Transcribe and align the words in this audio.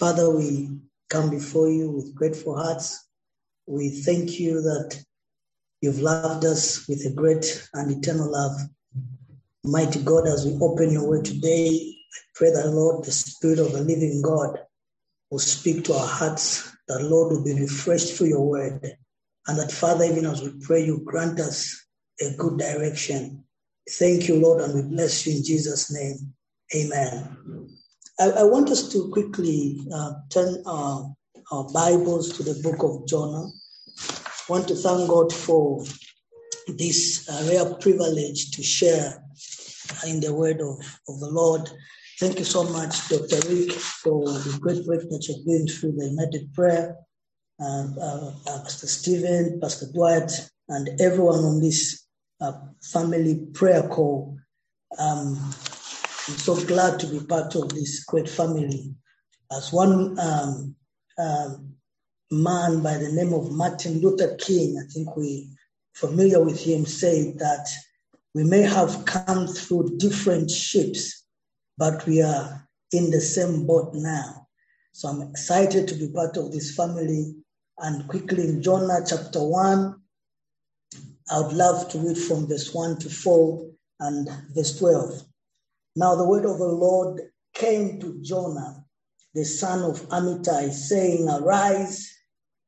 Father, 0.00 0.34
we 0.34 0.70
come 1.10 1.28
before 1.28 1.68
you 1.68 1.90
with 1.90 2.14
grateful 2.14 2.56
hearts. 2.56 3.06
We 3.66 3.90
thank 3.90 4.40
you 4.40 4.62
that 4.62 4.98
you've 5.82 5.98
loved 5.98 6.46
us 6.46 6.88
with 6.88 7.04
a 7.04 7.10
great 7.10 7.68
and 7.74 7.92
eternal 7.92 8.32
love. 8.32 8.58
Mighty 9.62 10.02
God, 10.02 10.26
as 10.26 10.46
we 10.46 10.58
open 10.62 10.90
your 10.90 11.06
word 11.06 11.26
today, 11.26 11.68
I 11.68 12.18
pray 12.34 12.50
that, 12.50 12.70
Lord, 12.70 13.04
the 13.04 13.12
Spirit 13.12 13.58
of 13.58 13.72
the 13.72 13.82
living 13.82 14.22
God 14.22 14.60
will 15.30 15.38
speak 15.38 15.84
to 15.84 15.92
our 15.92 16.08
hearts, 16.08 16.74
that, 16.88 17.02
Lord, 17.02 17.32
will 17.32 17.44
be 17.44 17.60
refreshed 17.60 18.14
through 18.14 18.28
your 18.28 18.48
word. 18.48 18.96
And 19.48 19.58
that, 19.58 19.70
Father, 19.70 20.06
even 20.06 20.24
as 20.24 20.40
we 20.40 20.58
pray, 20.62 20.82
you 20.82 21.02
grant 21.04 21.40
us 21.40 21.78
a 22.22 22.34
good 22.38 22.58
direction. 22.58 23.44
Thank 23.86 24.28
you, 24.28 24.36
Lord, 24.36 24.62
and 24.62 24.74
we 24.74 24.96
bless 24.96 25.26
you 25.26 25.36
in 25.36 25.44
Jesus' 25.44 25.92
name. 25.92 26.32
Amen. 26.74 27.36
I, 28.20 28.40
I 28.40 28.42
want 28.42 28.68
us 28.70 28.86
to 28.92 29.08
quickly 29.08 29.80
uh, 29.92 30.12
turn 30.28 30.62
our, 30.66 31.10
our 31.50 31.64
Bibles 31.72 32.36
to 32.36 32.42
the 32.42 32.60
book 32.62 32.82
of 32.82 33.08
Jonah. 33.08 33.48
I 33.98 34.52
want 34.52 34.68
to 34.68 34.74
thank 34.74 35.08
God 35.08 35.32
for 35.32 35.82
this 36.68 37.26
uh, 37.30 37.48
rare 37.50 37.74
privilege 37.76 38.50
to 38.50 38.62
share 38.62 39.24
in 40.06 40.20
the 40.20 40.34
word 40.34 40.60
of, 40.60 40.78
of 41.08 41.18
the 41.20 41.30
Lord. 41.30 41.70
Thank 42.18 42.38
you 42.38 42.44
so 42.44 42.64
much, 42.64 43.08
Dr. 43.08 43.40
Rick, 43.48 43.72
for 43.72 44.22
the 44.26 44.58
great 44.60 44.86
work 44.86 45.00
that 45.08 45.26
you're 45.26 45.44
doing 45.46 45.66
through 45.66 45.92
the 45.92 46.08
United 46.08 46.52
Prayer. 46.52 46.96
Uh, 47.58 47.86
uh, 48.00 48.32
Pastor 48.44 48.86
Stephen, 48.86 49.58
Pastor 49.60 49.86
Dwight, 49.94 50.30
and 50.68 51.00
everyone 51.00 51.40
on 51.40 51.60
this 51.60 52.06
uh, 52.42 52.52
family 52.82 53.46
prayer 53.54 53.88
call. 53.88 54.36
Um, 54.98 55.54
I'm 56.28 56.36
so 56.36 56.54
glad 56.66 57.00
to 57.00 57.06
be 57.06 57.24
part 57.24 57.54
of 57.54 57.70
this 57.70 58.04
great 58.04 58.28
family. 58.28 58.94
As 59.50 59.72
one 59.72 60.18
um, 60.20 60.76
um, 61.18 61.74
man 62.30 62.82
by 62.82 62.98
the 62.98 63.10
name 63.10 63.32
of 63.32 63.50
Martin 63.50 64.00
Luther 64.00 64.36
King, 64.36 64.78
I 64.78 64.86
think 64.92 65.16
we 65.16 65.50
familiar 65.94 66.42
with 66.42 66.60
him, 66.60 66.84
said 66.84 67.38
that 67.38 67.68
we 68.34 68.44
may 68.44 68.62
have 68.62 69.04
come 69.06 69.46
through 69.46 69.96
different 69.96 70.50
ships, 70.50 71.24
but 71.78 72.06
we 72.06 72.22
are 72.22 72.68
in 72.92 73.10
the 73.10 73.20
same 73.20 73.66
boat 73.66 73.90
now. 73.94 74.46
So 74.92 75.08
I'm 75.08 75.22
excited 75.22 75.88
to 75.88 75.94
be 75.94 76.08
part 76.08 76.36
of 76.36 76.52
this 76.52 76.74
family. 76.74 77.34
And 77.78 78.06
quickly 78.08 78.46
in 78.46 78.62
Jonah 78.62 79.00
chapter 79.06 79.42
1, 79.42 79.94
I 81.30 81.40
would 81.40 81.54
love 81.54 81.88
to 81.90 81.98
read 81.98 82.18
from 82.18 82.46
verse 82.46 82.74
1 82.74 82.98
to 82.98 83.08
4 83.08 83.70
and 84.00 84.28
verse 84.54 84.78
12. 84.78 85.22
Now 85.96 86.14
the 86.16 86.28
word 86.28 86.44
of 86.44 86.58
the 86.58 86.66
Lord 86.68 87.20
came 87.54 88.00
to 88.00 88.20
Jonah, 88.22 88.84
the 89.34 89.44
son 89.44 89.82
of 89.82 90.08
Amittai, 90.08 90.72
saying, 90.72 91.28
Arise, 91.28 92.08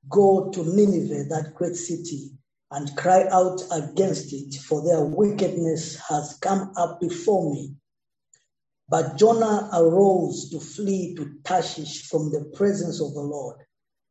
go 0.09 0.51
to 0.51 0.65
Nineveh, 0.65 1.25
that 1.29 1.55
great 1.55 1.77
city, 1.77 2.33
and 2.71 2.97
cry 2.97 3.27
out 3.31 3.63
against 3.71 4.33
it, 4.33 4.55
for 4.63 4.83
their 4.85 5.05
wickedness 5.05 5.97
has 6.09 6.39
come 6.41 6.73
up 6.77 7.01
before 7.01 7.53
me. 7.53 7.75
But 8.89 9.17
Jonah 9.17 9.71
arose 9.73 10.51
to 10.51 10.61
flee 10.61 11.15
to 11.17 11.33
Tarshish 11.45 12.09
from 12.09 12.31
the 12.31 12.53
presence 12.57 13.01
of 13.01 13.15
the 13.15 13.21
Lord. 13.21 13.59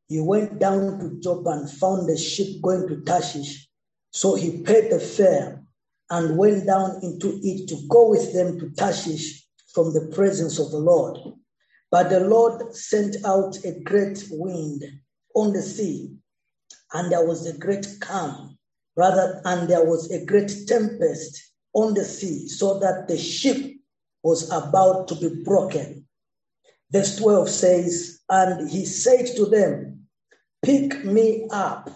He 0.08 0.20
went 0.22 0.60
down 0.60 1.00
to 1.00 1.20
Joppa 1.20 1.50
and 1.50 1.70
found 1.70 2.10
a 2.10 2.18
ship 2.18 2.62
going 2.62 2.88
to 2.88 3.02
Tarshish 3.02 3.68
so 4.12 4.36
he 4.36 4.62
paid 4.62 4.92
the 4.92 5.00
fare 5.00 5.64
and 6.12 6.38
went 6.38 6.68
down 6.68 7.00
into 7.02 7.40
it 7.42 7.68
to 7.70 7.88
go 7.90 8.10
with 8.10 8.34
them 8.34 8.60
to 8.60 8.70
Tarshish 8.72 9.48
from 9.74 9.94
the 9.94 10.12
presence 10.14 10.60
of 10.60 10.70
the 10.70 10.78
Lord. 10.78 11.18
But 11.90 12.10
the 12.10 12.20
Lord 12.20 12.76
sent 12.76 13.16
out 13.26 13.58
a 13.64 13.80
great 13.84 14.28
wind 14.30 14.84
on 15.34 15.54
the 15.54 15.62
sea, 15.62 16.14
and 16.94 17.12
there 17.12 17.26
was 17.26 17.48
a 17.48 17.58
great 17.58 17.88
calm, 18.02 18.58
rather, 18.98 19.42
and 19.46 19.70
there 19.70 19.86
was 19.86 20.12
a 20.12 20.26
great 20.26 20.52
tempest 20.68 21.54
on 21.74 21.94
the 21.94 22.04
sea, 22.04 22.48
so 22.50 22.78
that 22.80 23.08
the 23.08 23.18
ship 23.18 23.74
was 24.22 24.52
about 24.52 25.08
to 25.08 25.16
be 25.16 25.44
broken. 25.44 26.06
Verse 26.92 27.18
12 27.18 27.50
says, 27.50 28.20
And 28.30 28.70
he 28.70 28.86
said 28.86 29.28
to 29.38 29.46
them, 29.46 30.08
Pick 30.62 31.06
me 31.06 31.48
up 31.52 31.90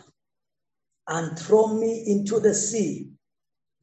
and 1.08 1.38
throw 1.38 1.68
me 1.68 2.06
into 2.08 2.40
the 2.40 2.54
sea, 2.56 3.12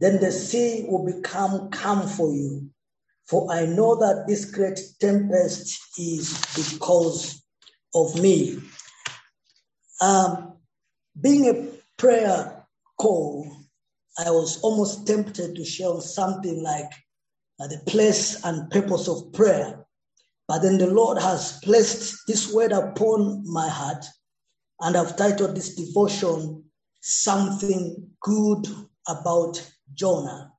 then 0.03 0.21
the 0.21 0.33
sea 0.33 0.85
will 0.89 1.05
become 1.05 1.71
calm 1.71 2.09
for 2.09 2.33
you. 2.33 2.69
For 3.29 3.51
I 3.53 3.67
know 3.67 3.95
that 3.97 4.25
this 4.27 4.45
great 4.45 4.81
tempest 5.01 5.79
is 5.97 6.37
because 6.57 7.41
of 7.95 8.21
me. 8.21 8.61
Um, 10.01 10.55
being 11.21 11.49
a 11.49 11.69
prayer 11.99 12.67
call, 12.99 13.47
I 14.19 14.31
was 14.31 14.61
almost 14.63 15.07
tempted 15.07 15.55
to 15.55 15.65
share 15.65 16.01
something 16.01 16.63
like 16.63 16.91
uh, 17.61 17.69
the 17.69 17.79
place 17.87 18.45
and 18.45 18.71
purpose 18.71 19.09
of 19.09 19.33
prayer. 19.33 19.87
But 20.49 20.63
then 20.63 20.79
the 20.79 20.89
Lord 20.89 21.19
has 21.19 21.61
placed 21.63 22.27
this 22.27 22.53
word 22.53 22.73
upon 22.73 23.45
my 23.47 23.69
heart, 23.69 24.05
and 24.81 24.97
I've 24.97 25.17
titled 25.17 25.55
this 25.55 25.77
devotion, 25.77 26.65
something 27.01 28.11
good 28.21 28.67
about 29.09 29.63
Jonah. 29.95 30.53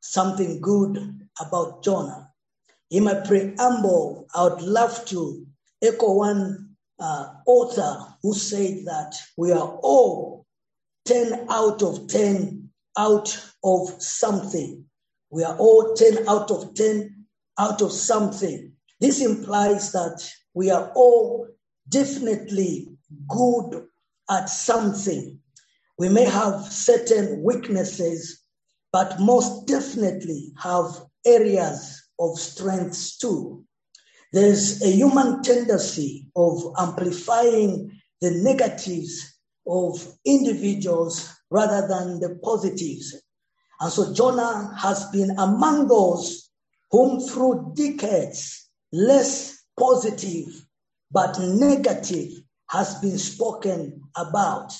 Something 0.00 0.60
good 0.60 1.28
about 1.40 1.84
Jonah. 1.84 2.30
In 2.90 3.04
my 3.04 3.14
preamble, 3.14 4.26
I 4.34 4.44
would 4.44 4.62
love 4.62 5.04
to 5.06 5.46
echo 5.82 6.14
one 6.14 6.76
uh, 6.98 7.28
author 7.46 8.14
who 8.22 8.34
said 8.34 8.84
that 8.84 9.14
we 9.36 9.52
are 9.52 9.78
all 9.82 10.46
10 11.06 11.46
out 11.50 11.82
of 11.82 12.06
10 12.08 12.70
out 12.98 13.44
of 13.64 14.02
something. 14.02 14.84
We 15.30 15.44
are 15.44 15.56
all 15.56 15.94
10 15.94 16.28
out 16.28 16.50
of 16.50 16.74
10 16.74 17.24
out 17.58 17.82
of 17.82 17.92
something. 17.92 18.72
This 19.00 19.20
implies 19.20 19.92
that 19.92 20.28
we 20.54 20.70
are 20.70 20.92
all 20.94 21.48
definitely 21.88 22.88
good 23.28 23.86
at 24.30 24.48
something. 24.48 25.38
We 25.98 26.08
may 26.08 26.24
have 26.24 26.64
certain 26.64 27.42
weaknesses, 27.42 28.41
but 28.92 29.18
most 29.18 29.66
definitely 29.66 30.52
have 30.58 30.84
areas 31.24 32.02
of 32.18 32.38
strengths 32.38 33.16
too. 33.16 33.64
There's 34.32 34.82
a 34.82 34.90
human 34.90 35.42
tendency 35.42 36.26
of 36.36 36.62
amplifying 36.78 37.90
the 38.20 38.30
negatives 38.30 39.38
of 39.66 40.06
individuals 40.24 41.34
rather 41.50 41.86
than 41.86 42.20
the 42.20 42.38
positives. 42.42 43.20
And 43.80 43.92
so 43.92 44.12
Jonah 44.12 44.74
has 44.78 45.06
been 45.06 45.30
among 45.38 45.88
those 45.88 46.50
whom 46.90 47.20
through 47.20 47.72
decades, 47.74 48.68
less 48.92 49.64
positive 49.78 50.64
but 51.10 51.38
negative 51.38 52.32
has 52.70 52.94
been 52.96 53.18
spoken 53.18 54.00
about 54.16 54.72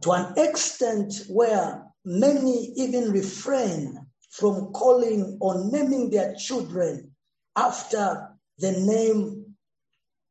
to 0.00 0.12
an 0.12 0.34
extent 0.36 1.14
where 1.28 1.83
many 2.04 2.72
even 2.76 3.10
refrain 3.10 4.06
from 4.30 4.72
calling 4.72 5.38
or 5.40 5.70
naming 5.70 6.10
their 6.10 6.34
children 6.34 7.10
after 7.56 8.28
the 8.58 8.72
name 8.72 9.54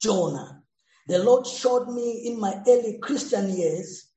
Jonah. 0.02 0.62
The 1.08 1.20
Lord 1.20 1.48
showed 1.48 1.88
me 1.90 2.24
in 2.26 2.40
my 2.40 2.62
early 2.68 3.00
Christian 3.02 3.50
years 3.56 4.08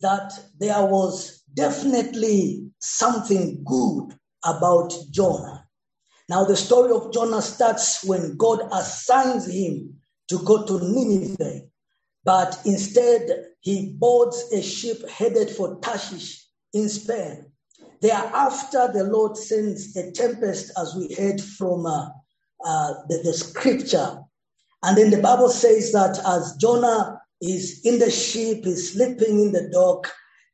that 0.00 0.32
there 0.58 0.84
was 0.86 1.42
definitely 1.54 2.70
something 2.80 3.62
good 3.64 4.16
about 4.44 4.94
Jonah. 5.10 5.66
Now, 6.28 6.44
the 6.44 6.56
story 6.56 6.92
of 6.92 7.12
Jonah 7.12 7.42
starts 7.42 8.04
when 8.04 8.36
God 8.36 8.60
assigns 8.72 9.46
him 9.46 9.96
to 10.28 10.38
go 10.44 10.64
to 10.64 10.78
Nineveh 10.80 11.62
but 12.24 12.60
instead 12.64 13.46
he 13.60 13.94
boards 13.98 14.44
a 14.52 14.62
ship 14.62 15.08
headed 15.08 15.50
for 15.50 15.80
Tarshish 15.80 16.46
in 16.72 16.88
Spain. 16.88 17.46
Thereafter, 18.00 18.90
the 18.92 19.04
Lord 19.04 19.36
sends 19.36 19.94
a 19.96 20.10
tempest, 20.10 20.72
as 20.78 20.94
we 20.94 21.14
heard 21.14 21.40
from 21.40 21.86
uh, 21.86 22.08
uh, 22.64 22.94
the, 23.08 23.20
the 23.24 23.32
scripture. 23.32 24.18
And 24.82 24.96
then 24.96 25.10
the 25.10 25.20
Bible 25.20 25.50
says 25.50 25.92
that 25.92 26.18
as 26.26 26.56
Jonah 26.56 27.20
is 27.42 27.80
in 27.84 27.98
the 27.98 28.10
ship, 28.10 28.66
is 28.66 28.92
sleeping 28.92 29.40
in 29.40 29.52
the 29.52 29.68
dock, 29.70 30.10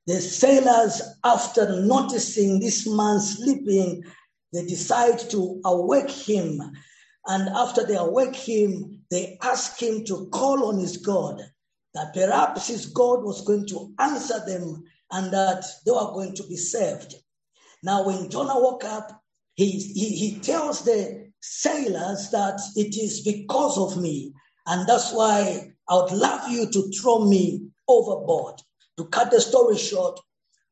the 0.07 0.21
sailors, 0.21 1.03
after 1.25 1.81
noticing 1.83 2.61
this 2.61 2.87
man 2.87 3.21
sleeping, 3.21 4.05
they 4.53 4.65
decide 4.65 5.19
to 5.31 5.61
awake 5.65 6.11
him. 6.11 6.61
And 7.27 7.49
after 7.49 7.85
they 7.85 7.97
awake 7.97 8.37
him, 8.37 9.03
they 9.11 9.37
ask 9.43 9.81
him 9.81 10.05
to 10.05 10.29
call 10.33 10.67
on 10.67 10.79
his 10.79 10.97
God 10.97 11.41
that 11.95 12.15
perhaps 12.15 12.69
his 12.69 12.87
God 12.87 13.25
was 13.25 13.45
going 13.45 13.67
to 13.69 13.93
answer 13.99 14.45
them 14.47 14.85
and 15.13 15.33
that 15.33 15.65
they 15.85 15.93
were 15.93 16.13
going 16.13 16.35
to 16.35 16.43
be 16.45 16.57
saved. 16.57 17.15
Now, 17.83 18.07
when 18.07 18.31
Jonah 18.31 18.59
woke 18.61 18.85
up, 18.85 19.23
he, 19.55 19.71
he, 19.71 20.09
he 20.11 20.41
tells 20.41 20.85
the 20.85 21.31
sailors 21.41 22.31
that 22.31 22.61
it 22.75 22.97
is 22.97 23.23
because 23.23 23.79
of 23.79 24.01
me. 24.01 24.33
And 24.67 24.89
that's 24.89 25.13
why 25.13 25.73
I 25.89 25.95
would 25.95 26.13
love 26.13 26.51
you 26.51 26.71
to 26.71 26.91
throw 26.91 27.25
me 27.25 27.69
overboard. 27.89 28.61
To 28.99 29.05
cut 29.07 29.31
the 29.31 29.41
story 29.41 29.77
short, 29.77 30.19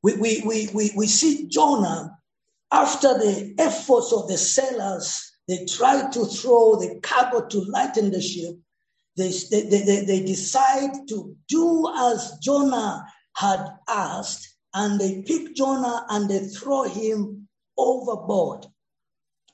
we, 0.03 0.17
we, 0.17 0.43
we, 0.45 0.69
we, 0.75 0.91
we 0.97 1.07
see 1.07 1.47
Jonah 1.49 2.19
after 2.73 3.15
the 3.15 3.55
efforts 3.59 4.13
of 4.13 4.27
the 4.27 4.37
sailors, 4.37 5.33
they 5.47 5.65
tried 5.67 6.13
to 6.13 6.25
throw 6.25 6.75
the 6.77 6.99
cargo 7.03 7.47
to 7.47 7.61
lighten 7.61 8.11
the 8.11 8.21
ship. 8.21 8.57
They, 9.17 9.31
they, 9.51 9.63
they, 9.69 10.05
they 10.05 10.25
decide 10.25 10.91
to 11.09 11.37
do 11.49 11.93
as 11.97 12.37
Jonah 12.43 13.07
had 13.37 13.67
asked, 13.89 14.57
and 14.75 15.01
they 15.01 15.23
pick 15.23 15.55
Jonah 15.55 16.07
and 16.11 16.29
they 16.29 16.41
throw 16.41 16.83
him 16.83 17.49
overboard. 17.77 18.67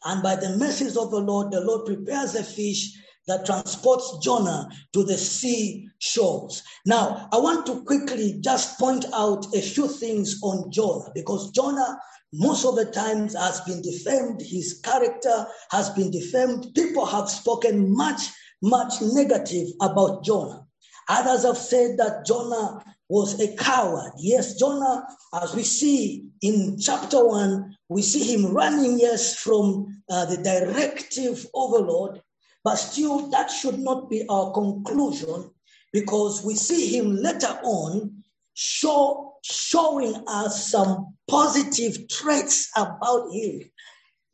And 0.04 0.22
by 0.22 0.36
the 0.36 0.56
mercies 0.56 0.96
of 0.96 1.10
the 1.10 1.20
Lord, 1.20 1.52
the 1.52 1.60
Lord 1.60 1.86
prepares 1.86 2.34
a 2.34 2.42
fish 2.42 2.92
that 3.26 3.44
transports 3.44 4.18
Jonah 4.22 4.68
to 4.92 5.04
the 5.04 5.16
sea 5.16 5.88
shores. 5.98 6.62
Now, 6.86 7.28
I 7.32 7.38
want 7.38 7.66
to 7.66 7.84
quickly 7.84 8.38
just 8.40 8.78
point 8.78 9.04
out 9.12 9.46
a 9.54 9.60
few 9.60 9.88
things 9.88 10.40
on 10.42 10.70
Jonah 10.70 11.10
because 11.14 11.50
Jonah, 11.50 11.98
most 12.32 12.64
of 12.64 12.76
the 12.76 12.86
times, 12.86 13.34
has 13.34 13.60
been 13.60 13.82
defamed. 13.82 14.40
His 14.40 14.80
character 14.82 15.46
has 15.70 15.90
been 15.90 16.10
defamed. 16.10 16.74
People 16.74 17.04
have 17.04 17.28
spoken 17.28 17.94
much, 17.94 18.22
much 18.62 18.94
negative 19.02 19.68
about 19.82 20.24
Jonah. 20.24 20.64
Others 21.08 21.44
have 21.44 21.58
said 21.58 21.98
that 21.98 22.24
Jonah 22.24 22.82
was 23.10 23.40
a 23.40 23.54
coward. 23.56 24.12
Yes, 24.18 24.54
Jonah, 24.54 25.04
as 25.42 25.54
we 25.54 25.64
see 25.64 26.26
in 26.42 26.78
chapter 26.78 27.26
one, 27.26 27.76
we 27.88 28.02
see 28.02 28.32
him 28.32 28.54
running, 28.54 29.00
yes, 29.00 29.34
from 29.34 30.02
uh, 30.08 30.26
the 30.26 30.36
directive 30.36 31.44
of 31.54 31.72
the 31.72 31.80
Lord. 31.80 32.22
But 32.62 32.76
still, 32.76 33.28
that 33.30 33.50
should 33.50 33.80
not 33.80 34.08
be 34.08 34.24
our 34.28 34.52
conclusion 34.52 35.50
because 35.92 36.44
we 36.44 36.54
see 36.54 36.96
him 36.96 37.16
later 37.16 37.58
on 37.64 38.22
show, 38.54 39.34
showing 39.42 40.22
us 40.28 40.70
some 40.70 41.16
positive 41.28 42.08
traits 42.08 42.70
about 42.76 43.32
him. 43.32 43.62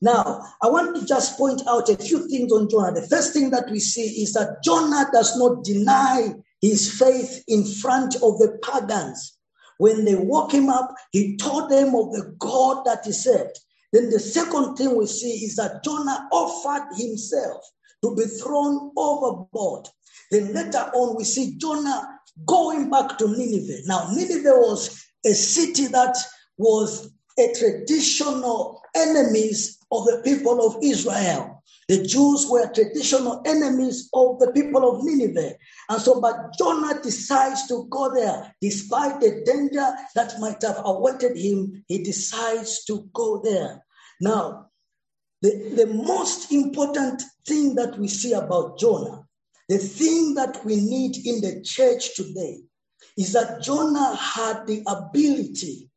Now, 0.02 0.42
I 0.62 0.68
want 0.68 0.96
to 0.96 1.06
just 1.06 1.38
point 1.38 1.62
out 1.66 1.88
a 1.88 1.96
few 1.96 2.28
things 2.28 2.52
on 2.52 2.68
Jonah. 2.68 3.00
The 3.00 3.08
first 3.08 3.32
thing 3.32 3.48
that 3.50 3.70
we 3.70 3.80
see 3.80 4.22
is 4.22 4.34
that 4.34 4.62
Jonah 4.62 5.08
does 5.14 5.38
not 5.38 5.64
deny 5.64 6.34
his 6.60 6.98
faith 6.98 7.44
in 7.48 7.64
front 7.64 8.14
of 8.16 8.38
the 8.38 8.58
pagans. 8.62 9.36
When 9.78 10.04
they 10.04 10.14
woke 10.14 10.52
him 10.52 10.68
up, 10.68 10.94
he 11.12 11.36
told 11.36 11.70
them 11.70 11.94
of 11.94 12.12
the 12.12 12.34
God 12.38 12.84
that 12.86 13.04
he 13.04 13.12
served. 13.12 13.58
Then 13.92 14.10
the 14.10 14.18
second 14.18 14.76
thing 14.76 14.96
we 14.96 15.06
see 15.06 15.44
is 15.44 15.56
that 15.56 15.84
Jonah 15.84 16.28
offered 16.32 16.96
himself 16.96 17.62
to 18.02 18.14
be 18.14 18.24
thrown 18.24 18.90
overboard. 18.96 19.88
Then 20.30 20.52
later 20.52 20.90
on, 20.94 21.16
we 21.16 21.24
see 21.24 21.56
Jonah 21.58 22.08
going 22.46 22.90
back 22.90 23.18
to 23.18 23.28
Nineveh. 23.28 23.82
Now, 23.86 24.10
Nineveh 24.12 24.58
was 24.58 25.04
a 25.24 25.32
city 25.32 25.86
that 25.88 26.16
was 26.58 27.10
a 27.38 27.52
traditional 27.54 28.82
enemies 28.94 29.78
of 29.90 30.04
the 30.06 30.20
people 30.24 30.66
of 30.66 30.82
Israel. 30.82 31.55
The 31.88 32.02
Jews 32.04 32.46
were 32.48 32.72
traditional 32.72 33.42
enemies 33.46 34.08
of 34.12 34.40
the 34.40 34.50
people 34.52 34.88
of 34.88 35.04
Nineveh. 35.04 35.54
And 35.88 36.02
so, 36.02 36.20
but 36.20 36.36
Jonah 36.58 37.00
decides 37.00 37.68
to 37.68 37.86
go 37.90 38.12
there 38.12 38.52
despite 38.60 39.20
the 39.20 39.42
danger 39.46 39.94
that 40.16 40.40
might 40.40 40.60
have 40.62 40.80
awaited 40.84 41.36
him. 41.36 41.84
He 41.86 42.02
decides 42.02 42.84
to 42.86 43.08
go 43.12 43.40
there. 43.42 43.84
Now, 44.20 44.66
the, 45.42 45.74
the 45.76 45.86
most 45.86 46.50
important 46.50 47.22
thing 47.46 47.76
that 47.76 47.96
we 47.98 48.08
see 48.08 48.32
about 48.32 48.78
Jonah, 48.78 49.24
the 49.68 49.78
thing 49.78 50.34
that 50.34 50.64
we 50.64 50.76
need 50.76 51.24
in 51.24 51.40
the 51.40 51.62
church 51.62 52.16
today, 52.16 52.62
is 53.16 53.32
that 53.32 53.62
Jonah 53.62 54.16
had 54.16 54.66
the 54.66 54.82
ability 54.86 55.88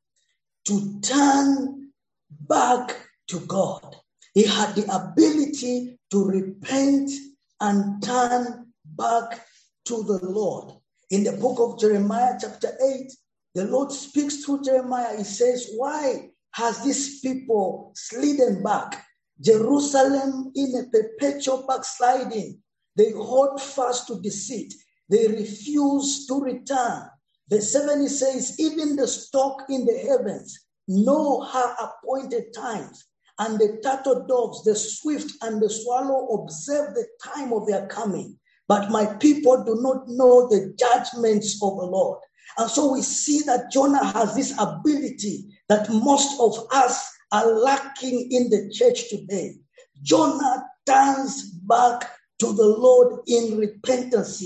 to 0.65 0.99
turn 1.01 1.91
back 2.29 2.95
to 3.27 3.39
God. 3.41 3.95
He 4.33 4.43
had 4.43 4.75
the 4.75 4.85
ability 4.93 5.99
to 6.11 6.25
repent 6.25 7.11
and 7.59 8.01
turn 8.03 8.67
back 8.85 9.45
to 9.85 10.03
the 10.03 10.19
Lord. 10.23 10.75
In 11.09 11.23
the 11.23 11.33
book 11.33 11.59
of 11.59 11.79
Jeremiah, 11.79 12.37
chapter 12.39 12.77
8, 12.81 13.11
the 13.55 13.65
Lord 13.65 13.91
speaks 13.91 14.43
through 14.43 14.61
Jeremiah. 14.61 15.17
He 15.17 15.23
says, 15.23 15.71
Why 15.75 16.29
has 16.51 16.83
this 16.83 17.19
people 17.21 17.91
slidden 17.95 18.61
back? 18.61 19.05
Jerusalem 19.41 20.51
in 20.55 20.75
a 20.75 20.89
perpetual 20.89 21.65
backsliding. 21.67 22.59
They 22.95 23.11
hold 23.11 23.61
fast 23.61 24.07
to 24.07 24.21
deceit. 24.21 24.73
They 25.09 25.27
refuse 25.27 26.27
to 26.27 26.39
return. 26.39 27.09
The 27.47 27.61
7 27.61 28.07
says, 28.09 28.59
Even 28.59 28.95
the 28.95 29.07
stock 29.07 29.63
in 29.69 29.85
the 29.85 29.97
heavens 29.97 30.59
know 30.87 31.41
her 31.41 31.75
appointed 31.79 32.53
times 32.53 33.05
and 33.39 33.57
the 33.57 33.79
turtle 33.81 34.25
doves, 34.27 34.63
the 34.63 34.75
swift 34.75 35.33
and 35.41 35.61
the 35.61 35.69
swallow 35.69 36.41
observe 36.41 36.93
the 36.93 37.07
time 37.23 37.53
of 37.53 37.65
their 37.67 37.87
coming. 37.87 38.37
But 38.67 38.91
my 38.91 39.05
people 39.05 39.63
do 39.63 39.77
not 39.81 40.07
know 40.07 40.47
the 40.47 40.75
judgments 40.77 41.55
of 41.63 41.77
the 41.77 41.85
Lord. 41.85 42.19
And 42.57 42.69
so 42.69 42.93
we 42.93 43.01
see 43.01 43.41
that 43.43 43.71
Jonah 43.71 44.05
has 44.11 44.35
this 44.35 44.53
ability 44.59 45.45
that 45.69 45.89
most 45.89 46.39
of 46.39 46.67
us 46.71 47.09
are 47.31 47.47
lacking 47.51 48.27
in 48.31 48.49
the 48.49 48.69
church 48.73 49.09
today. 49.09 49.55
Jonah 50.01 50.65
turns 50.85 51.51
back 51.51 52.11
to 52.39 52.53
the 52.53 52.67
Lord 52.67 53.21
in 53.27 53.57
repentance. 53.57 54.43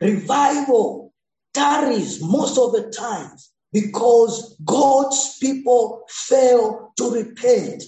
Revival 0.00 1.12
tarries 1.54 2.22
most 2.22 2.58
of 2.58 2.72
the 2.72 2.90
times 2.90 3.52
because 3.72 4.56
God's 4.64 5.38
people 5.38 6.04
fail 6.08 6.92
to 6.96 7.10
repent. 7.10 7.82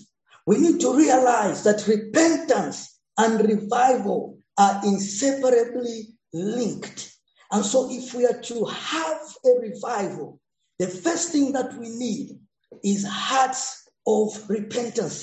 We 0.48 0.56
need 0.56 0.80
to 0.80 0.96
realize 0.96 1.62
that 1.64 1.86
repentance 1.86 2.98
and 3.18 3.46
revival 3.46 4.38
are 4.56 4.80
inseparably 4.82 6.14
linked. 6.32 7.14
And 7.52 7.62
so, 7.62 7.90
if 7.90 8.14
we 8.14 8.24
are 8.24 8.40
to 8.40 8.64
have 8.64 9.20
a 9.44 9.60
revival, 9.60 10.40
the 10.78 10.86
first 10.86 11.32
thing 11.32 11.52
that 11.52 11.74
we 11.74 11.90
need 11.90 12.38
is 12.82 13.06
hearts 13.06 13.90
of 14.06 14.48
repentance. 14.48 15.22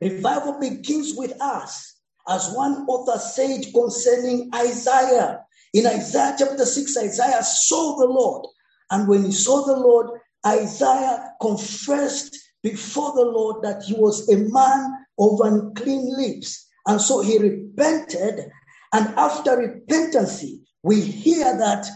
Revival 0.00 0.58
begins 0.58 1.12
with 1.14 1.38
us, 1.42 2.00
as 2.26 2.50
one 2.54 2.86
author 2.88 3.18
said 3.18 3.66
concerning 3.74 4.48
Isaiah. 4.54 5.44
In 5.74 5.86
Isaiah 5.86 6.36
chapter 6.38 6.64
6, 6.64 6.96
Isaiah 6.96 7.42
saw 7.42 7.98
the 7.98 8.06
Lord. 8.06 8.46
And 8.90 9.06
when 9.06 9.22
he 9.22 9.32
saw 9.32 9.66
the 9.66 9.76
Lord, 9.76 10.18
Isaiah 10.46 11.34
confessed 11.42 12.38
before 12.62 13.12
the 13.14 13.24
Lord 13.24 13.62
that 13.62 13.82
he 13.82 13.94
was 13.94 14.28
a 14.28 14.36
man 14.36 15.06
of 15.18 15.40
unclean 15.40 16.14
lips. 16.16 16.68
And 16.86 17.00
so 17.00 17.20
he 17.20 17.38
repented. 17.38 18.50
And 18.92 19.08
after 19.16 19.56
repentance, 19.56 20.44
we 20.82 21.00
hear 21.00 21.56
that 21.58 21.86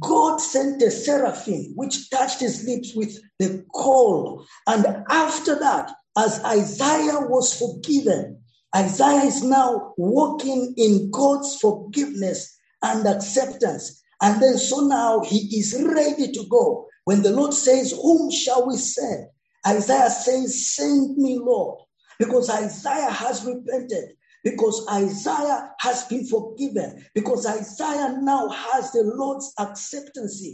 God 0.00 0.38
sent 0.40 0.82
a 0.82 0.90
seraphim 0.90 1.72
which 1.74 2.10
touched 2.10 2.40
his 2.40 2.64
lips 2.64 2.94
with 2.94 3.18
the 3.38 3.64
coal. 3.74 4.44
And 4.66 5.04
after 5.08 5.58
that, 5.58 5.92
as 6.18 6.42
Isaiah 6.44 7.20
was 7.28 7.58
forgiven, 7.58 8.40
Isaiah 8.74 9.24
is 9.24 9.42
now 9.42 9.94
walking 9.96 10.74
in 10.76 11.10
God's 11.10 11.56
forgiveness 11.60 12.56
and 12.82 13.06
acceptance. 13.06 14.02
And 14.22 14.42
then 14.42 14.58
so 14.58 14.80
now 14.80 15.20
he 15.20 15.58
is 15.58 15.80
ready 15.86 16.32
to 16.32 16.44
go. 16.48 16.86
When 17.04 17.22
the 17.22 17.30
Lord 17.30 17.54
says, 17.54 17.92
Whom 17.92 18.30
shall 18.30 18.66
we 18.66 18.76
send? 18.76 19.28
Isaiah 19.66 20.10
says, 20.10 20.74
Send 20.74 21.16
me, 21.16 21.38
Lord, 21.38 21.80
because 22.18 22.48
Isaiah 22.50 23.10
has 23.10 23.44
repented, 23.44 24.16
because 24.44 24.86
Isaiah 24.92 25.70
has 25.80 26.04
been 26.04 26.26
forgiven, 26.26 27.04
because 27.14 27.46
Isaiah 27.46 28.18
now 28.20 28.48
has 28.48 28.92
the 28.92 29.02
Lord's 29.02 29.52
acceptance 29.58 30.44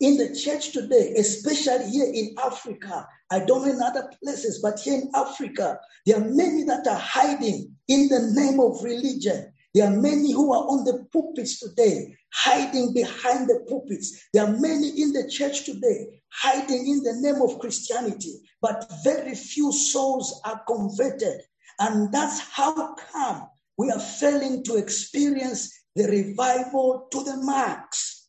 in 0.00 0.16
the 0.16 0.34
church 0.34 0.72
today, 0.72 1.14
especially 1.16 1.88
here 1.90 2.10
in 2.12 2.34
Africa. 2.44 3.06
I 3.30 3.38
don't 3.38 3.64
know 3.64 3.72
in 3.72 3.80
other 3.82 4.10
places, 4.22 4.60
but 4.60 4.78
here 4.80 4.94
in 4.94 5.10
Africa, 5.14 5.78
there 6.04 6.16
are 6.16 6.28
many 6.28 6.64
that 6.64 6.86
are 6.86 6.98
hiding 6.98 7.74
in 7.88 8.08
the 8.08 8.32
name 8.34 8.60
of 8.60 8.82
religion. 8.82 9.51
There 9.74 9.86
are 9.86 9.96
many 9.96 10.32
who 10.32 10.52
are 10.52 10.64
on 10.68 10.84
the 10.84 11.06
pulpits 11.12 11.58
today, 11.58 12.14
hiding 12.32 12.92
behind 12.92 13.48
the 13.48 13.64
pulpits. 13.68 14.28
There 14.32 14.44
are 14.44 14.58
many 14.58 15.00
in 15.00 15.12
the 15.12 15.30
church 15.30 15.64
today, 15.64 16.20
hiding 16.30 16.86
in 16.88 17.02
the 17.02 17.14
name 17.20 17.40
of 17.40 17.58
Christianity, 17.58 18.34
but 18.60 18.90
very 19.02 19.34
few 19.34 19.72
souls 19.72 20.40
are 20.44 20.62
converted. 20.66 21.40
And 21.78 22.12
that's 22.12 22.40
how 22.40 22.94
come 22.94 23.48
we 23.78 23.90
are 23.90 23.98
failing 23.98 24.62
to 24.64 24.76
experience 24.76 25.72
the 25.96 26.04
revival 26.04 27.08
to 27.10 27.24
the 27.24 27.38
max. 27.38 28.28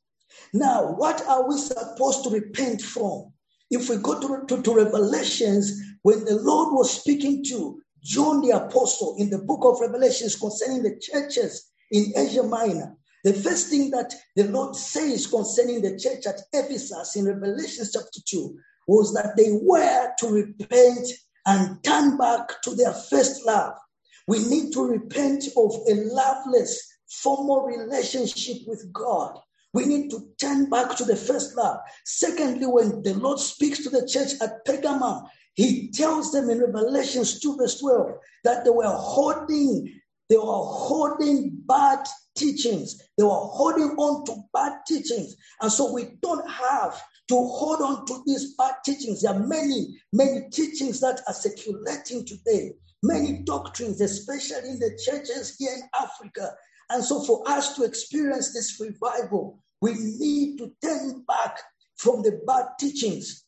Now, 0.54 0.94
what 0.94 1.22
are 1.28 1.48
we 1.48 1.58
supposed 1.58 2.24
to 2.24 2.30
repent 2.30 2.82
from? 2.82 3.34
If 3.70 3.90
we 3.90 3.98
go 3.98 4.20
to, 4.20 4.46
to, 4.48 4.62
to 4.62 4.76
Revelations, 4.76 5.82
when 6.04 6.24
the 6.26 6.36
Lord 6.36 6.74
was 6.74 6.92
speaking 6.92 7.44
to 7.46 7.82
John 8.04 8.42
the 8.42 8.52
Apostle 8.52 9.16
in 9.18 9.30
the 9.30 9.40
book 9.40 9.62
of 9.64 9.80
Revelations 9.80 10.36
concerning 10.36 10.84
the 10.84 11.00
churches 11.00 11.72
in 11.92 12.12
Asia 12.16 12.44
Minor. 12.44 12.98
The 13.24 13.34
first 13.34 13.70
thing 13.70 13.90
that 13.92 14.14
the 14.36 14.44
Lord 14.50 14.76
says 14.76 15.28
concerning 15.28 15.82
the 15.82 15.98
church 15.98 16.26
at 16.28 16.42
Ephesus 16.52 17.16
in 17.16 17.26
Revelation 17.26 17.86
chapter 17.92 18.20
2 18.26 18.58
was 18.88 19.14
that 19.14 19.38
they 19.38 19.58
were 19.62 20.12
to 20.20 20.28
repent 20.28 21.08
and 21.46 21.82
turn 21.84 22.18
back 22.18 22.62
to 22.64 22.76
their 22.76 22.92
first 22.92 23.46
love. 23.46 23.76
We 24.28 24.40
need 24.40 24.74
to 24.74 24.86
repent 24.86 25.46
of 25.56 25.74
a 25.90 25.94
loveless, 25.94 26.86
formal 27.22 27.62
relationship 27.62 28.58
with 28.68 28.92
God. 28.92 29.40
We 29.74 29.86
need 29.86 30.12
to 30.12 30.28
turn 30.40 30.70
back 30.70 30.96
to 30.98 31.06
the 31.06 31.16
first 31.16 31.56
love. 31.56 31.80
Secondly, 32.06 32.68
when 32.68 33.02
the 33.02 33.14
Lord 33.16 33.40
speaks 33.40 33.82
to 33.84 33.90
the 33.90 34.08
church 34.08 34.34
at 34.42 34.66
Pergamum, 34.66 35.28
he 35.56 35.92
tells 35.92 36.32
them 36.32 36.50
in 36.50 36.60
Revelations 36.60 37.40
2, 37.40 37.58
verse 37.58 37.80
12, 37.80 38.18
that 38.44 38.64
they 38.64 38.72
were 38.72 38.86
holding, 38.88 40.00
they 40.30 40.38
were 40.38 40.44
holding 40.44 41.52
bad 41.68 42.08
teachings. 42.36 43.02
They 43.18 43.24
were 43.24 43.30
holding 43.30 43.96
on 43.98 44.26
to 44.26 44.36
bad 44.54 44.80
teachings. 44.88 45.36
And 45.62 45.72
so 45.72 45.94
we 45.94 46.18
don't 46.22 46.50
have 46.50 47.02
to 47.30 47.36
hold 47.36 47.82
on 47.82 48.06
to 48.08 48.24
these 48.26 48.56
bad 48.56 48.76
teachings. 48.84 49.22
There 49.22 49.34
are 49.34 49.48
many, 49.48 50.00
many 50.12 50.50
teachings 50.52 51.00
that 51.02 51.22
are 51.28 51.34
circulating 51.34 52.26
today, 52.26 52.74
many 53.04 53.44
doctrines, 53.44 54.02
especially 54.02 54.70
in 54.70 54.80
the 54.80 55.00
churches 55.06 55.56
here 55.58 55.74
in 55.74 55.84
Africa. 56.02 56.52
And 56.90 57.04
so 57.04 57.24
for 57.24 57.48
us 57.48 57.76
to 57.76 57.84
experience 57.84 58.54
this 58.54 58.80
revival, 58.80 59.60
we 59.82 59.94
need 59.94 60.58
to 60.58 60.72
turn 60.84 61.24
back 61.28 61.60
from 61.96 62.24
the 62.24 62.42
bad 62.46 62.66
teachings. 62.80 63.43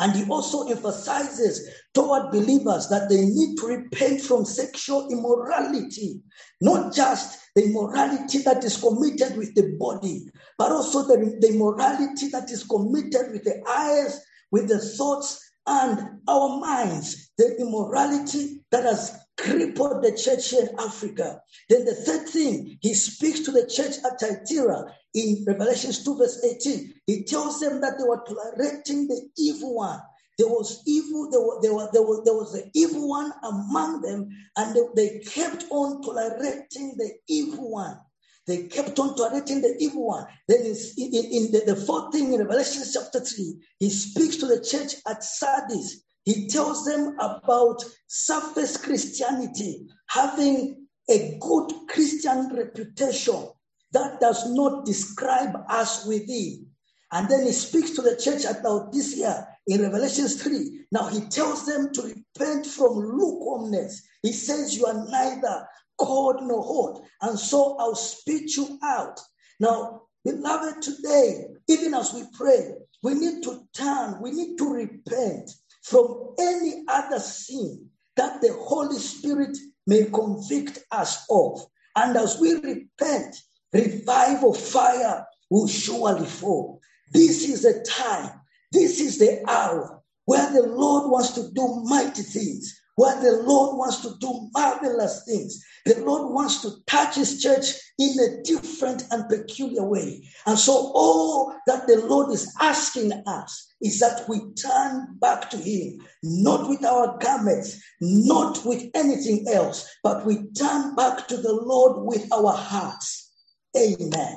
And 0.00 0.16
he 0.16 0.24
also 0.24 0.66
emphasizes 0.66 1.68
toward 1.92 2.32
believers 2.32 2.88
that 2.88 3.10
they 3.10 3.20
need 3.20 3.56
to 3.58 3.66
repent 3.66 4.22
from 4.22 4.46
sexual 4.46 5.08
immorality, 5.10 6.22
not 6.62 6.94
just 6.94 7.38
the 7.54 7.66
immorality 7.66 8.38
that 8.38 8.64
is 8.64 8.78
committed 8.78 9.36
with 9.36 9.54
the 9.54 9.76
body, 9.78 10.26
but 10.56 10.72
also 10.72 11.06
the, 11.06 11.36
the 11.40 11.50
immorality 11.54 12.28
that 12.30 12.50
is 12.50 12.64
committed 12.64 13.30
with 13.30 13.44
the 13.44 13.62
eyes, 13.68 14.24
with 14.50 14.68
the 14.68 14.78
thoughts, 14.78 15.38
and 15.66 16.18
our 16.26 16.58
minds, 16.58 17.30
the 17.36 17.56
immorality 17.58 18.64
that 18.70 18.84
has 18.84 19.18
crippled 19.42 20.02
the 20.02 20.12
church 20.12 20.50
here 20.50 20.68
in 20.68 20.80
Africa. 20.80 21.42
Then 21.68 21.84
the 21.84 21.94
third 21.94 22.28
thing, 22.28 22.78
he 22.80 22.94
speaks 22.94 23.40
to 23.40 23.50
the 23.50 23.66
church 23.66 23.96
at 24.04 24.20
Thyatira 24.20 24.94
in 25.14 25.44
Revelation 25.46 25.92
2, 25.92 26.16
verse 26.16 26.44
18. 26.44 26.94
He 27.06 27.24
tells 27.24 27.60
them 27.60 27.80
that 27.80 27.98
they 27.98 28.04
were 28.04 28.22
tolerating 28.26 29.08
the 29.08 29.28
evil 29.36 29.76
one. 29.76 30.00
There 30.38 30.48
was 30.48 30.82
evil, 30.86 31.30
there, 31.30 31.40
were, 31.40 31.60
there, 31.60 31.74
were, 31.74 31.90
there, 31.92 32.02
was, 32.02 32.24
there 32.24 32.34
was 32.34 32.52
the 32.52 32.70
evil 32.74 33.08
one 33.08 33.32
among 33.42 34.00
them, 34.00 34.28
and 34.56 34.74
they, 34.74 34.80
they 34.96 35.18
kept 35.18 35.66
on 35.70 36.02
tolerating 36.02 36.94
the 36.96 37.12
evil 37.28 37.70
one. 37.70 37.98
They 38.46 38.64
kept 38.64 38.98
on 38.98 39.16
tolerating 39.16 39.60
the 39.60 39.76
evil 39.78 40.06
one. 40.08 40.26
Then 40.48 40.60
in, 40.60 40.74
in 40.74 41.52
the, 41.52 41.62
the 41.66 41.76
fourth 41.76 42.12
thing 42.12 42.32
in 42.32 42.40
Revelation 42.40 42.82
chapter 42.90 43.20
3, 43.20 43.54
he 43.80 43.90
speaks 43.90 44.36
to 44.36 44.46
the 44.46 44.64
church 44.64 44.94
at 45.06 45.22
Sardis. 45.22 46.04
He 46.24 46.48
tells 46.48 46.84
them 46.84 47.16
about 47.18 47.82
surface 48.06 48.76
Christianity, 48.76 49.86
having 50.08 50.86
a 51.08 51.38
good 51.40 51.72
Christian 51.88 52.54
reputation 52.54 53.48
that 53.92 54.20
does 54.20 54.48
not 54.50 54.84
describe 54.84 55.56
us 55.68 56.06
within. 56.06 56.66
And 57.12 57.28
then 57.28 57.44
he 57.44 57.52
speaks 57.52 57.90
to 57.92 58.02
the 58.02 58.16
church 58.16 58.44
at 58.44 58.62
Laodicea 58.62 59.48
in 59.66 59.82
Revelation 59.82 60.28
3. 60.28 60.86
Now 60.92 61.08
he 61.08 61.20
tells 61.22 61.66
them 61.66 61.92
to 61.94 62.02
repent 62.02 62.66
from 62.66 62.94
lukewarmness. 62.94 64.02
He 64.22 64.32
says, 64.32 64.76
You 64.76 64.86
are 64.86 65.06
neither 65.08 65.66
cold 65.98 66.36
nor 66.42 66.62
hot, 66.62 67.02
and 67.22 67.38
so 67.38 67.76
I'll 67.78 67.96
spit 67.96 68.56
you 68.56 68.78
out. 68.82 69.18
Now, 69.58 70.02
beloved, 70.24 70.82
today, 70.82 71.46
even 71.68 71.94
as 71.94 72.14
we 72.14 72.24
pray, 72.34 72.74
we 73.02 73.14
need 73.14 73.42
to 73.44 73.62
turn, 73.74 74.20
we 74.22 74.30
need 74.30 74.56
to 74.58 74.72
repent 74.72 75.50
from 75.82 76.34
any 76.38 76.84
other 76.88 77.18
sin 77.18 77.88
that 78.16 78.40
the 78.40 78.52
Holy 78.52 78.98
Spirit 78.98 79.56
may 79.86 80.04
convict 80.04 80.78
us 80.90 81.24
of. 81.30 81.64
And 81.96 82.16
as 82.16 82.38
we 82.38 82.54
repent, 82.54 83.36
revival 83.72 84.54
fire 84.54 85.26
will 85.50 85.68
surely 85.68 86.26
fall. 86.26 86.80
This 87.12 87.48
is 87.48 87.62
the 87.62 87.84
time, 87.88 88.30
this 88.72 89.00
is 89.00 89.18
the 89.18 89.42
hour 89.48 90.02
where 90.26 90.52
the 90.52 90.62
Lord 90.62 91.10
wants 91.10 91.30
to 91.32 91.50
do 91.52 91.82
mighty 91.84 92.22
things 92.22 92.80
where 93.00 93.18
the 93.22 93.42
Lord 93.44 93.78
wants 93.78 94.02
to 94.02 94.14
do 94.20 94.50
marvelous 94.52 95.24
things. 95.24 95.64
The 95.86 95.98
Lord 96.04 96.34
wants 96.34 96.60
to 96.60 96.72
touch 96.86 97.14
his 97.14 97.42
church 97.42 97.72
in 97.98 98.14
a 98.20 98.42
different 98.42 99.04
and 99.10 99.26
peculiar 99.26 99.84
way. 99.84 100.22
And 100.44 100.58
so, 100.58 100.92
all 100.94 101.54
that 101.66 101.86
the 101.86 102.04
Lord 102.04 102.30
is 102.30 102.54
asking 102.60 103.12
us 103.26 103.72
is 103.80 104.00
that 104.00 104.28
we 104.28 104.40
turn 104.52 105.16
back 105.18 105.48
to 105.48 105.56
him, 105.56 106.06
not 106.22 106.68
with 106.68 106.84
our 106.84 107.16
garments, 107.16 107.82
not 108.02 108.66
with 108.66 108.90
anything 108.94 109.46
else, 109.50 109.88
but 110.02 110.26
we 110.26 110.50
turn 110.52 110.94
back 110.94 111.26
to 111.28 111.38
the 111.38 111.54
Lord 111.54 112.04
with 112.06 112.30
our 112.30 112.52
hearts. 112.52 113.32
Amen. 113.74 114.36